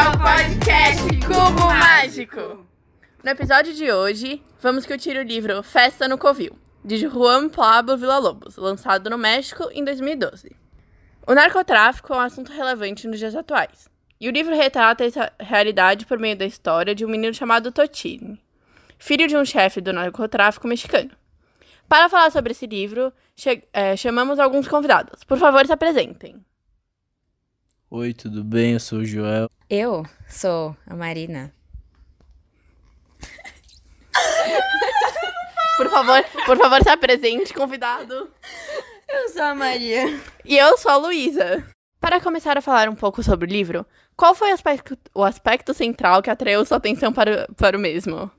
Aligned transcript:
ao 0.00 0.12
podcast 0.12 1.04
Cubo 1.26 1.66
Mágico. 1.66 2.66
No 3.22 3.30
episódio 3.30 3.74
de 3.74 3.92
hoje, 3.92 4.42
vamos 4.58 4.84
discutir 4.84 5.14
o 5.18 5.22
livro 5.22 5.62
Festa 5.62 6.08
no 6.08 6.16
Covil, 6.16 6.56
de 6.82 7.06
Juan 7.06 7.50
Pablo 7.50 7.98
Villa-Lobos, 7.98 8.56
lançado 8.56 9.10
no 9.10 9.18
México 9.18 9.68
em 9.72 9.84
2012. 9.84 10.56
O 11.26 11.34
narcotráfico 11.34 12.14
é 12.14 12.16
um 12.16 12.20
assunto 12.20 12.50
relevante 12.50 13.06
nos 13.06 13.18
dias 13.18 13.36
atuais, 13.36 13.90
e 14.18 14.26
o 14.26 14.32
livro 14.32 14.56
retrata 14.56 15.04
essa 15.04 15.30
realidade 15.38 16.06
por 16.06 16.18
meio 16.18 16.36
da 16.36 16.46
história 16.46 16.94
de 16.94 17.04
um 17.04 17.08
menino 17.08 17.34
chamado 17.34 17.70
Totini, 17.70 18.42
filho 18.98 19.28
de 19.28 19.36
um 19.36 19.44
chefe 19.44 19.82
do 19.82 19.92
narcotráfico 19.92 20.66
mexicano. 20.66 21.10
Para 21.86 22.08
falar 22.08 22.30
sobre 22.30 22.52
esse 22.52 22.66
livro, 22.66 23.12
é, 23.74 23.94
chamamos 23.98 24.38
alguns 24.38 24.66
convidados. 24.66 25.24
Por 25.24 25.36
favor, 25.36 25.66
se 25.66 25.72
apresentem. 25.74 26.42
Oi, 27.92 28.14
tudo 28.14 28.44
bem? 28.44 28.74
Eu 28.74 28.78
sou 28.78 29.00
o 29.00 29.04
Joel. 29.04 29.50
Eu 29.68 30.06
sou 30.28 30.76
a 30.86 30.94
Marina. 30.94 31.52
por 35.76 35.90
favor, 35.90 36.24
por 36.46 36.56
favor, 36.56 36.80
se 36.84 36.88
apresente, 36.88 37.52
convidado. 37.52 38.30
Eu 39.08 39.28
sou 39.30 39.42
a 39.42 39.56
Maria. 39.56 40.20
E 40.44 40.56
eu 40.56 40.78
sou 40.78 40.92
a 40.92 40.96
Luísa. 40.98 41.66
Para 42.00 42.20
começar 42.20 42.56
a 42.56 42.62
falar 42.62 42.88
um 42.88 42.94
pouco 42.94 43.24
sobre 43.24 43.48
o 43.48 43.52
livro, 43.52 43.84
qual 44.16 44.36
foi 44.36 44.52
o 44.52 44.54
aspecto, 44.54 44.96
o 45.12 45.24
aspecto 45.24 45.74
central 45.74 46.22
que 46.22 46.30
atraiu 46.30 46.64
sua 46.64 46.76
atenção 46.76 47.12
para, 47.12 47.48
para 47.56 47.76
o 47.76 47.80
mesmo? 47.80 48.30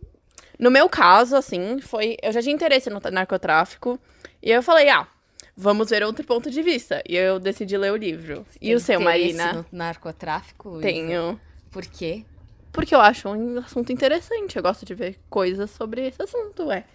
No 0.57 0.71
meu 0.71 0.87
caso, 0.87 1.35
assim, 1.35 1.81
foi. 1.81 2.15
Eu 2.23 2.31
já 2.31 2.41
tinha 2.41 2.55
interesse 2.55 2.89
no 2.89 3.01
narcotráfico. 3.11 3.99
E 4.41 4.49
eu 4.49 4.63
falei, 4.63 4.87
ah, 4.87 5.05
vamos 5.55 5.89
ver 5.89 6.03
outro 6.03 6.25
ponto 6.25 6.49
de 6.49 6.61
vista. 6.61 7.01
E 7.07 7.15
eu 7.15 7.39
decidi 7.39 7.77
ler 7.77 7.91
o 7.91 7.95
livro. 7.95 8.45
e 8.61 8.73
o 8.73 8.79
seu, 8.79 8.99
Marina? 8.99 9.53
no 9.53 9.65
narcotráfico? 9.71 10.69
Luísa? 10.69 10.87
Tenho. 10.87 11.39
Por 11.71 11.85
quê? 11.85 12.25
Porque 12.71 12.95
eu 12.95 13.01
acho 13.01 13.29
um 13.29 13.59
assunto 13.59 13.91
interessante. 13.91 14.55
Eu 14.55 14.63
gosto 14.63 14.85
de 14.85 14.93
ver 14.93 15.19
coisas 15.29 15.69
sobre 15.71 16.07
esse 16.07 16.21
assunto, 16.21 16.67
ué. 16.67 16.85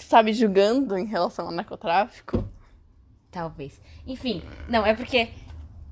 Sabe, 0.00 0.32
julgando 0.32 0.96
em 0.96 1.06
relação 1.06 1.46
ao 1.46 1.52
narcotráfico? 1.52 2.48
Talvez. 3.30 3.80
Enfim, 4.06 4.42
não, 4.68 4.84
é 4.84 4.94
porque 4.94 5.30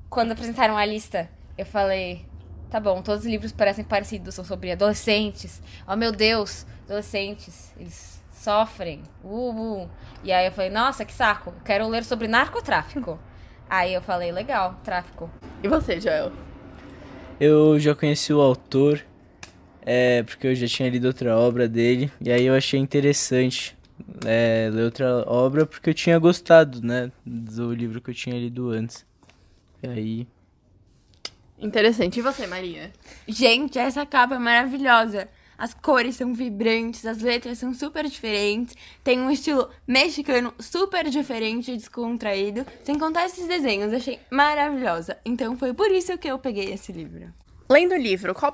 quando 0.09 0.33
apresentaram 0.33 0.77
a 0.77 0.84
lista, 0.84 1.31
eu 1.56 1.65
falei, 1.65 2.27
tá 2.71 2.79
bom, 2.79 3.03
todos 3.03 3.25
os 3.25 3.31
livros 3.31 3.53
parecem 3.53 3.84
parecidos, 3.84 4.34
são 4.34 4.45
sobre 4.45 4.71
adolescentes. 4.71 5.62
Oh 5.89 5.97
meu 5.97 6.12
Deus, 6.12 6.67
adolescentes, 6.84 7.73
eles 7.79 8.20
sofrem. 8.41 9.03
Uh, 9.23 9.83
uh. 9.83 9.91
E 10.25 10.33
aí 10.33 10.47
eu 10.47 10.53
falei, 10.53 10.71
nossa, 10.71 11.05
que 11.05 11.13
saco, 11.13 11.53
quero 11.65 11.87
ler 11.89 12.05
sobre 12.05 12.27
narcotráfico. 12.27 13.19
aí 13.69 13.93
eu 13.93 14.01
falei, 14.01 14.33
legal, 14.33 14.81
tráfico. 14.83 15.31
E 15.63 15.69
você, 15.69 16.01
Joel? 16.01 16.33
Eu 17.39 17.79
já 17.79 17.95
conheci 17.95 18.33
o 18.33 18.41
autor, 18.41 19.05
é, 19.83 20.23
porque 20.23 20.47
eu 20.47 20.55
já 20.55 20.67
tinha 20.67 20.89
lido 20.89 21.07
outra 21.07 21.37
obra 21.37 21.69
dele, 21.69 22.11
e 22.21 22.31
aí 22.31 22.47
eu 22.47 22.55
achei 22.55 22.81
interessante 22.81 23.79
é, 24.25 24.71
ler 24.73 24.85
outra 24.85 25.25
obra 25.27 25.67
porque 25.67 25.91
eu 25.91 25.95
tinha 25.95 26.19
gostado, 26.19 26.83
né, 26.83 27.13
do 27.25 27.73
livro 27.73 28.01
que 28.01 28.11
eu 28.11 28.15
tinha 28.15 28.37
lido 28.37 28.71
antes. 28.71 29.07
E 29.83 29.89
aí. 29.89 30.29
Interessante. 31.59 32.19
E 32.19 32.23
você, 32.23 32.47
Maria? 32.47 32.91
Gente, 33.29 33.79
essa 33.79 34.07
capa 34.07 34.37
é 34.37 34.39
maravilhosa. 34.39 35.29
As 35.61 35.75
cores 35.75 36.16
são 36.16 36.33
vibrantes, 36.33 37.05
as 37.05 37.19
letras 37.19 37.58
são 37.58 37.75
super 37.75 38.08
diferentes, 38.08 38.75
tem 39.05 39.20
um 39.20 39.30
estilo 39.30 39.69
mexicano 39.86 40.55
super 40.58 41.11
diferente 41.11 41.70
e 41.70 41.77
descontraído. 41.77 42.64
Sem 42.83 42.98
contar 42.98 43.27
esses 43.27 43.47
desenhos, 43.47 43.92
achei 43.92 44.19
maravilhosa. 44.31 45.19
Então 45.22 45.58
foi 45.58 45.75
por 45.75 45.91
isso 45.91 46.16
que 46.16 46.28
eu 46.28 46.38
peguei 46.38 46.72
esse 46.72 46.91
livro. 46.92 47.31
Lendo 47.69 47.92
o 47.92 47.98
livro, 47.98 48.33
qual, 48.33 48.50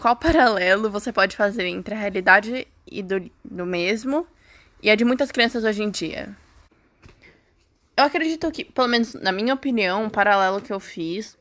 qual 0.00 0.16
paralelo 0.16 0.90
você 0.90 1.12
pode 1.12 1.36
fazer 1.36 1.64
entre 1.64 1.94
a 1.94 1.98
realidade 1.98 2.66
e 2.90 3.04
do, 3.04 3.30
do 3.44 3.64
mesmo 3.64 4.26
e 4.82 4.90
a 4.90 4.96
de 4.96 5.04
muitas 5.04 5.30
crianças 5.30 5.62
hoje 5.62 5.84
em 5.84 5.90
dia? 5.90 6.36
Eu 7.96 8.02
acredito 8.02 8.50
que, 8.50 8.64
pelo 8.64 8.88
menos 8.88 9.14
na 9.14 9.30
minha 9.30 9.54
opinião, 9.54 10.02
um 10.02 10.10
paralelo 10.10 10.60
que 10.60 10.72
eu 10.72 10.80
fiz 10.80 11.38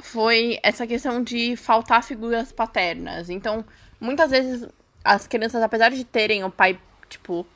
foi 0.00 0.60
essa 0.62 0.86
questão 0.86 1.20
de 1.20 1.56
faltar 1.56 2.04
figuras 2.04 2.52
paternas. 2.52 3.28
Então, 3.28 3.64
muitas 4.00 4.30
vezes 4.30 4.66
as 5.04 5.26
crianças, 5.26 5.62
apesar 5.62 5.90
de 5.90 6.04
terem 6.04 6.44
o 6.44 6.50
pai, 6.50 6.78
tipo, 7.08 7.46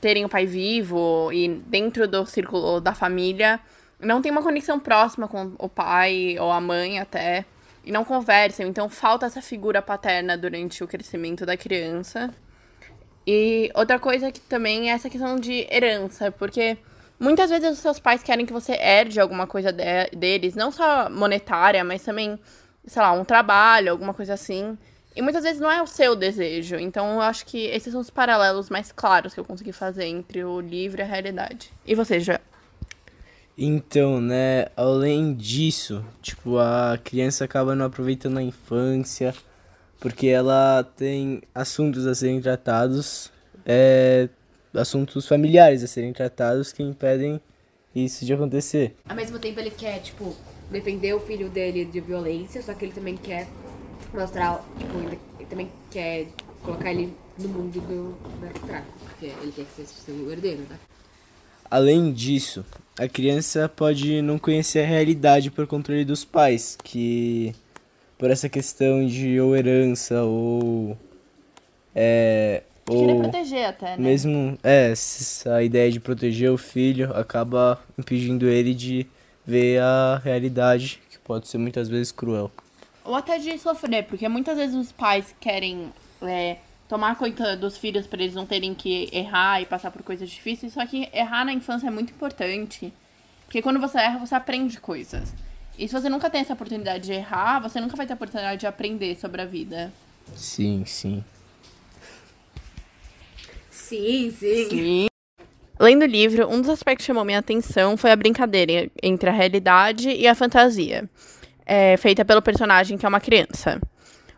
terem 0.00 0.24
o 0.24 0.28
pai 0.28 0.46
vivo 0.46 1.30
e 1.32 1.48
dentro 1.66 2.06
do 2.06 2.26
círculo 2.26 2.80
da 2.80 2.94
família, 2.94 3.60
não 3.98 4.22
tem 4.22 4.32
uma 4.32 4.42
conexão 4.42 4.78
próxima 4.78 5.28
com 5.28 5.52
o 5.58 5.68
pai 5.68 6.36
ou 6.38 6.50
a 6.50 6.60
mãe 6.60 6.98
até. 6.98 7.44
E 7.84 7.90
não 7.90 8.04
conversam. 8.04 8.66
Então, 8.66 8.88
falta 8.90 9.26
essa 9.26 9.40
figura 9.40 9.80
paterna 9.80 10.36
durante 10.36 10.84
o 10.84 10.88
crescimento 10.88 11.46
da 11.46 11.56
criança. 11.56 12.30
E 13.26 13.70
outra 13.74 13.98
coisa 13.98 14.30
que 14.30 14.40
também 14.40 14.90
é 14.90 14.94
essa 14.94 15.08
questão 15.08 15.36
de 15.36 15.66
herança, 15.70 16.30
porque 16.30 16.78
muitas 17.18 17.50
vezes 17.50 17.70
os 17.72 17.78
seus 17.78 17.98
pais 17.98 18.22
querem 18.22 18.46
que 18.46 18.52
você 18.52 18.72
herde 18.72 19.20
alguma 19.20 19.46
coisa 19.46 19.72
de 19.72 20.10
deles, 20.16 20.54
não 20.54 20.70
só 20.70 21.08
monetária, 21.10 21.84
mas 21.84 22.02
também, 22.02 22.38
sei 22.86 23.02
lá, 23.02 23.12
um 23.12 23.24
trabalho, 23.24 23.92
alguma 23.92 24.14
coisa 24.14 24.34
assim. 24.34 24.76
E 25.14 25.22
muitas 25.22 25.42
vezes 25.42 25.60
não 25.60 25.70
é 25.70 25.82
o 25.82 25.86
seu 25.86 26.14
desejo. 26.14 26.76
Então 26.76 27.14
eu 27.14 27.20
acho 27.20 27.44
que 27.46 27.66
esses 27.66 27.92
são 27.92 28.00
os 28.00 28.10
paralelos 28.10 28.70
mais 28.70 28.92
claros 28.92 29.34
que 29.34 29.40
eu 29.40 29.44
consegui 29.44 29.72
fazer 29.72 30.04
entre 30.04 30.44
o 30.44 30.60
livro 30.60 31.00
e 31.00 31.02
a 31.02 31.06
realidade. 31.06 31.72
E 31.84 31.94
você, 31.94 32.20
Joel? 32.20 32.40
Então, 33.58 34.20
né, 34.20 34.68
além 34.74 35.34
disso, 35.34 36.02
tipo, 36.22 36.56
a 36.56 36.98
criança 37.02 37.44
acaba 37.44 37.74
não 37.74 37.84
aproveitando 37.84 38.38
a 38.38 38.42
infância, 38.42 39.34
porque 39.98 40.28
ela 40.28 40.82
tem 40.96 41.42
assuntos 41.54 42.06
a 42.06 42.14
serem 42.14 42.40
tratados, 42.40 43.30
é, 43.66 44.30
assuntos 44.72 45.26
familiares 45.28 45.82
a 45.82 45.86
serem 45.86 46.10
tratados 46.10 46.72
que 46.72 46.82
impedem 46.82 47.38
isso 47.94 48.24
de 48.24 48.32
acontecer. 48.32 48.96
Ao 49.06 49.14
mesmo 49.14 49.38
tempo 49.38 49.60
ele 49.60 49.70
quer, 49.70 49.98
tipo, 50.00 50.34
defender 50.70 51.12
o 51.12 51.20
filho 51.20 51.50
dele 51.50 51.84
de 51.84 52.00
violência, 52.00 52.62
só 52.62 52.72
que 52.72 52.86
ele 52.86 52.92
também 52.92 53.16
quer 53.16 53.46
mostrar, 54.12 54.64
tipo, 54.78 54.98
ele, 54.98 55.18
ele 55.38 55.48
também 55.48 55.70
quer 55.90 56.26
colocar 56.62 56.90
ele 56.90 57.14
no 57.38 57.48
mundo 57.48 57.80
do 57.80 58.14
narcotráfico, 58.40 58.98
porque 59.04 59.26
ele 59.26 59.52
quer 59.52 59.64
que 59.64 59.72
seja 59.76 59.88
seu 59.88 60.30
herdeiro, 60.30 60.62
né? 60.68 60.78
Além 61.70 62.12
disso, 62.12 62.64
a 62.98 63.08
criança 63.08 63.68
pode 63.68 64.20
não 64.22 64.38
conhecer 64.38 64.80
a 64.80 64.86
realidade 64.86 65.50
por 65.50 65.66
controle 65.66 66.04
dos 66.04 66.24
pais, 66.24 66.76
que 66.82 67.54
por 68.18 68.30
essa 68.30 68.48
questão 68.48 69.06
de 69.06 69.40
ou 69.40 69.56
herança 69.56 70.22
ou 70.24 70.98
é, 71.94 72.62
ou 72.88 73.22
proteger 73.22 73.66
até, 73.66 73.96
né? 73.96 73.98
Mesmo, 73.98 74.58
é, 74.64 74.92
a 75.46 75.62
ideia 75.62 75.90
de 75.90 76.00
proteger 76.00 76.50
o 76.50 76.58
filho 76.58 77.14
acaba 77.14 77.80
impedindo 77.96 78.48
ele 78.48 78.74
de 78.74 79.06
ver 79.46 79.80
a 79.80 80.20
realidade, 80.22 81.00
que 81.08 81.18
pode 81.18 81.48
ser 81.48 81.58
muitas 81.58 81.88
vezes 81.88 82.10
cruel. 82.10 82.50
Ou 83.04 83.14
até 83.14 83.38
de 83.38 83.58
sofrer, 83.58 84.04
porque 84.04 84.28
muitas 84.28 84.56
vezes 84.56 84.76
os 84.76 84.92
pais 84.92 85.34
querem 85.40 85.92
é, 86.22 86.58
tomar 86.88 87.16
conta 87.16 87.56
dos 87.56 87.78
filhos 87.78 88.06
para 88.06 88.22
eles 88.22 88.34
não 88.34 88.44
terem 88.44 88.74
que 88.74 89.08
errar 89.12 89.60
e 89.60 89.66
passar 89.66 89.90
por 89.90 90.02
coisas 90.02 90.28
difíceis, 90.28 90.72
só 90.72 90.84
que 90.84 91.08
errar 91.12 91.44
na 91.44 91.52
infância 91.52 91.86
é 91.86 91.90
muito 91.90 92.12
importante. 92.12 92.92
Porque 93.46 93.62
quando 93.62 93.80
você 93.80 93.98
erra, 93.98 94.18
você 94.18 94.34
aprende 94.34 94.80
coisas. 94.80 95.32
E 95.78 95.88
se 95.88 95.94
você 95.94 96.08
nunca 96.08 96.28
tem 96.28 96.42
essa 96.42 96.52
oportunidade 96.52 97.04
de 97.04 97.12
errar, 97.12 97.58
você 97.60 97.80
nunca 97.80 97.96
vai 97.96 98.06
ter 98.06 98.12
a 98.12 98.16
oportunidade 98.16 98.60
de 98.60 98.66
aprender 98.66 99.16
sobre 99.18 99.40
a 99.40 99.46
vida. 99.46 99.92
Sim, 100.36 100.84
sim. 100.84 101.24
Sim, 103.70 104.30
sim. 104.30 104.68
sim. 104.68 105.06
Lendo 105.80 106.02
o 106.02 106.06
livro, 106.06 106.46
um 106.48 106.60
dos 106.60 106.68
aspectos 106.68 107.04
que 107.04 107.06
chamou 107.06 107.24
minha 107.24 107.38
atenção 107.38 107.96
foi 107.96 108.12
a 108.12 108.16
brincadeira 108.16 108.90
entre 109.02 109.30
a 109.30 109.32
realidade 109.32 110.10
e 110.10 110.28
a 110.28 110.34
fantasia, 110.34 111.08
é, 111.70 111.96
feita 111.96 112.24
pelo 112.24 112.42
personagem 112.42 112.98
que 112.98 113.06
é 113.06 113.08
uma 113.08 113.20
criança. 113.20 113.80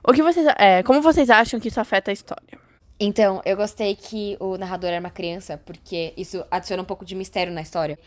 O 0.06 0.12
que 0.12 0.22
vocês, 0.22 0.46
é, 0.58 0.82
como 0.82 1.00
vocês 1.00 1.30
acham 1.30 1.58
que 1.58 1.68
isso 1.68 1.80
afeta 1.80 2.10
a 2.10 2.12
história? 2.12 2.58
Então, 3.00 3.40
eu 3.46 3.56
gostei 3.56 3.96
que 3.96 4.36
o 4.38 4.58
narrador 4.58 4.90
era 4.90 5.00
uma 5.00 5.10
criança, 5.10 5.58
porque 5.64 6.12
isso 6.14 6.44
adiciona 6.50 6.82
um 6.82 6.84
pouco 6.84 7.06
de 7.06 7.14
mistério 7.14 7.50
na 7.50 7.62
história. 7.62 7.98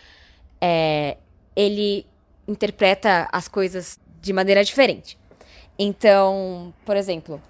É, 0.62 1.18
ele 1.56 2.06
interpreta 2.48 3.28
as 3.32 3.48
coisas 3.48 4.00
de 4.22 4.32
maneira 4.32 4.64
diferente. 4.64 5.18
Então, 5.78 6.72
por 6.86 6.96
exemplo, 6.96 7.42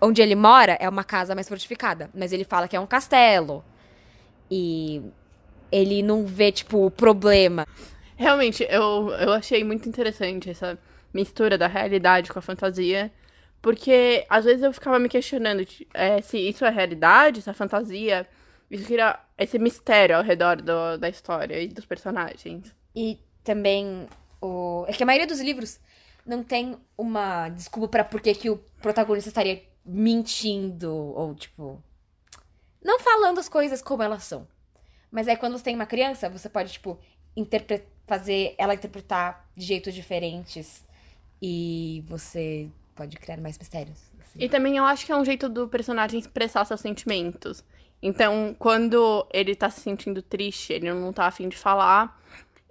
onde 0.00 0.20
ele 0.20 0.34
mora 0.34 0.76
é 0.80 0.88
uma 0.88 1.04
casa 1.04 1.32
mais 1.32 1.48
fortificada, 1.48 2.10
mas 2.12 2.32
ele 2.32 2.44
fala 2.44 2.66
que 2.66 2.74
é 2.74 2.80
um 2.80 2.86
castelo. 2.86 3.64
E 4.50 5.00
ele 5.70 6.02
não 6.02 6.26
vê, 6.26 6.50
tipo, 6.50 6.84
o 6.84 6.90
problema. 6.90 7.66
Realmente, 8.16 8.66
eu, 8.68 9.10
eu 9.10 9.32
achei 9.32 9.62
muito 9.62 9.88
interessante 9.88 10.50
essa 10.50 10.76
mistura 11.14 11.56
da 11.56 11.66
realidade 11.66 12.30
com 12.30 12.38
a 12.38 12.42
fantasia. 12.42 13.10
Porque 13.62 14.26
às 14.28 14.44
vezes 14.44 14.62
eu 14.62 14.72
ficava 14.74 14.98
me 14.98 15.08
questionando 15.08 15.66
é, 15.94 16.20
se 16.20 16.36
isso 16.36 16.66
é 16.66 16.70
realidade, 16.70 17.40
se 17.40 17.48
é 17.48 17.54
fantasia. 17.54 18.28
Isso 18.70 18.86
queria 18.86 19.18
esse 19.38 19.58
mistério 19.58 20.16
ao 20.16 20.22
redor 20.22 20.60
do, 20.60 20.98
da 20.98 21.08
história 21.08 21.58
e 21.62 21.68
dos 21.68 21.86
personagens. 21.86 22.74
E 22.94 23.18
também 23.42 24.06
o... 24.40 24.84
É 24.86 24.92
que 24.92 25.02
a 25.02 25.06
maioria 25.06 25.26
dos 25.26 25.40
livros 25.40 25.80
não 26.26 26.42
tem 26.42 26.76
uma 26.96 27.48
desculpa 27.48 27.88
pra 27.88 28.04
por 28.04 28.20
que 28.20 28.50
o 28.50 28.58
protagonista 28.82 29.28
estaria 29.28 29.62
mentindo 29.84 30.94
ou 30.94 31.34
tipo 31.34 31.82
não 32.82 32.98
falando 32.98 33.38
as 33.38 33.48
coisas 33.48 33.82
como 33.82 34.02
elas 34.02 34.24
são. 34.24 34.46
Mas 35.10 35.28
aí 35.28 35.36
quando 35.36 35.56
você 35.56 35.64
tem 35.64 35.74
uma 35.74 35.86
criança, 35.86 36.28
você 36.28 36.48
pode 36.48 36.72
tipo 36.72 36.98
interpre- 37.36 37.86
fazer 38.06 38.54
ela 38.58 38.74
interpretar 38.74 39.48
de 39.56 39.64
jeitos 39.64 39.94
diferentes 39.94 40.84
e 41.46 42.02
você 42.06 42.70
pode 42.94 43.18
criar 43.18 43.36
mais 43.36 43.58
mistérios. 43.58 44.10
assim. 44.18 44.38
E 44.38 44.48
também 44.48 44.78
eu 44.78 44.84
acho 44.84 45.04
que 45.04 45.12
é 45.12 45.16
um 45.16 45.26
jeito 45.26 45.46
do 45.46 45.68
personagem 45.68 46.18
expressar 46.18 46.64
seus 46.64 46.80
sentimentos. 46.80 47.62
Então, 48.02 48.56
quando 48.58 49.26
ele 49.30 49.54
tá 49.54 49.68
se 49.68 49.82
sentindo 49.82 50.22
triste, 50.22 50.72
ele 50.72 50.90
não 50.90 51.12
tá 51.12 51.26
afim 51.26 51.46
de 51.50 51.56
falar, 51.58 52.18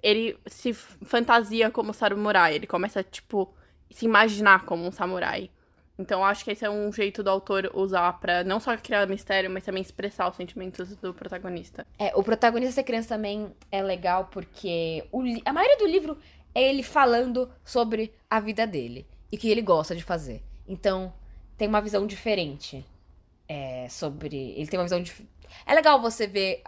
ele 0.02 0.36
se 0.48 0.74
fantasia 0.74 1.70
como 1.70 1.94
samurai. 1.94 2.56
Ele 2.56 2.66
começa, 2.66 3.04
tipo, 3.04 3.54
se 3.92 4.06
imaginar 4.06 4.66
como 4.66 4.88
um 4.88 4.92
samurai. 4.92 5.52
Então, 6.00 6.22
eu 6.22 6.26
acho 6.26 6.44
que 6.44 6.50
esse 6.50 6.66
é 6.66 6.70
um 6.70 6.92
jeito 6.92 7.22
do 7.22 7.30
autor 7.30 7.70
usar 7.76 8.12
pra 8.14 8.44
não 8.44 8.60
só 8.60 8.76
criar 8.76 9.08
mistério, 9.08 9.52
mas 9.52 9.64
também 9.64 9.84
expressar 9.84 10.28
os 10.28 10.36
sentimentos 10.36 10.96
do 10.96 11.14
protagonista. 11.14 11.86
É, 12.00 12.12
o 12.16 12.24
protagonista 12.24 12.74
ser 12.74 12.84
criança 12.84 13.10
também 13.10 13.54
é 13.72 13.84
legal 13.84 14.30
porque 14.32 15.08
o 15.12 15.22
a 15.46 15.54
maioria 15.54 15.78
do 15.78 15.86
livro 15.86 16.18
é 16.54 16.62
ele 16.64 16.84
falando 16.84 17.50
sobre 17.64 18.14
a 18.30 18.40
vida 18.40 18.66
dele 18.68 19.08
e 19.32 19.38
que 19.38 19.50
ele 19.50 19.62
gosta 19.62 19.96
de 19.96 20.04
fazer. 20.04 20.44
Então, 20.68 21.14
tem 21.58 21.68
uma 21.68 21.82
visão 21.82 22.06
diferente 22.08 22.86
é, 23.48 23.88
sobre. 23.90 24.54
Ele 24.58 24.68
tem 24.68 24.80
uma 24.80 24.86
visão. 24.86 25.02
dif- 25.02 25.28
É 25.66 25.74
legal 25.74 26.02
você 26.02 26.28
ver 26.28 26.62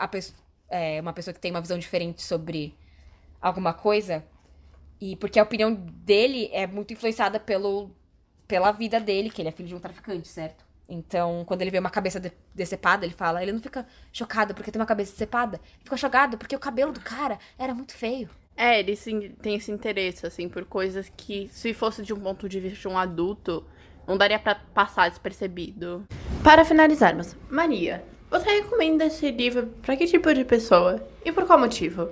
é, 0.69 0.99
uma 1.01 1.13
pessoa 1.13 1.33
que 1.33 1.39
tem 1.39 1.51
uma 1.51 1.61
visão 1.61 1.77
diferente 1.77 2.21
sobre 2.21 2.75
alguma 3.41 3.73
coisa. 3.73 4.23
E 4.99 5.15
porque 5.17 5.39
a 5.39 5.43
opinião 5.43 5.73
dele 5.73 6.49
é 6.53 6.65
muito 6.67 6.93
influenciada 6.93 7.39
pelo, 7.39 7.91
pela 8.47 8.71
vida 8.71 8.99
dele, 8.99 9.29
que 9.29 9.41
ele 9.41 9.49
é 9.49 9.51
filho 9.51 9.69
de 9.69 9.75
um 9.75 9.79
traficante, 9.79 10.27
certo? 10.27 10.65
Então, 10.87 11.43
quando 11.45 11.61
ele 11.61 11.71
vê 11.71 11.79
uma 11.79 11.89
cabeça 11.89 12.19
de- 12.19 12.31
decepada, 12.53 13.05
ele 13.05 13.13
fala, 13.13 13.41
ele 13.41 13.51
não 13.51 13.61
fica 13.61 13.85
chocado 14.13 14.53
porque 14.53 14.71
tem 14.71 14.79
uma 14.79 14.85
cabeça 14.85 15.11
decepada, 15.13 15.59
ele 15.75 15.83
fica 15.83 15.97
chocado 15.97 16.37
porque 16.37 16.55
o 16.55 16.59
cabelo 16.59 16.91
do 16.93 17.01
cara 17.01 17.39
era 17.57 17.73
muito 17.73 17.93
feio. 17.93 18.29
É, 18.57 18.79
ele 18.79 18.95
sim, 18.95 19.31
tem 19.41 19.55
esse 19.55 19.71
interesse, 19.71 20.25
assim, 20.25 20.47
por 20.47 20.63
coisas 20.65 21.11
que, 21.15 21.49
se 21.51 21.73
fosse 21.73 22.01
de 22.01 22.13
um 22.13 22.19
ponto 22.19 22.47
de 22.47 22.59
vista 22.59 22.79
de 22.79 22.87
um 22.87 22.97
adulto, 22.97 23.65
não 24.07 24.17
daria 24.17 24.39
pra 24.39 24.55
passar 24.55 25.09
despercebido. 25.09 26.05
Para 26.43 26.63
finalizarmos, 26.63 27.35
Maria, 27.49 28.03
você 28.29 28.49
recomenda 28.49 29.05
esse 29.05 29.29
livro 29.29 29.67
pra 29.81 29.97
que 29.97 30.05
tipo 30.07 30.33
de 30.33 30.45
pessoa? 30.45 31.05
E 31.25 31.31
por 31.31 31.45
qual 31.45 31.59
motivo? 31.59 32.09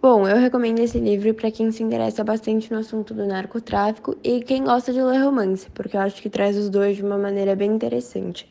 Bom, 0.00 0.28
eu 0.28 0.36
recomendo 0.36 0.80
esse 0.80 0.98
livro 0.98 1.32
para 1.32 1.50
quem 1.50 1.72
se 1.72 1.82
interessa 1.82 2.22
bastante 2.22 2.70
no 2.70 2.78
assunto 2.78 3.14
do 3.14 3.26
narcotráfico 3.26 4.16
e 4.22 4.42
quem 4.42 4.64
gosta 4.64 4.92
de 4.92 5.00
ler 5.00 5.22
romance, 5.24 5.70
porque 5.70 5.96
eu 5.96 6.00
acho 6.02 6.20
que 6.20 6.28
traz 6.28 6.56
os 6.58 6.68
dois 6.68 6.96
de 6.96 7.02
uma 7.02 7.16
maneira 7.16 7.56
bem 7.56 7.70
interessante. 7.70 8.46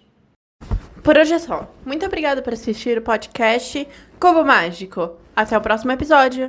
Por 1.04 1.16
hoje 1.16 1.34
é 1.34 1.40
só. 1.40 1.72
Muito 1.86 2.06
obrigada 2.06 2.42
por 2.42 2.54
assistir 2.54 2.98
o 2.98 3.02
podcast 3.02 3.88
Cubo 4.20 4.44
Mágico. 4.44 5.12
Até 5.36 5.58
o 5.58 5.62
próximo 5.62 5.92
episódio. 5.92 6.42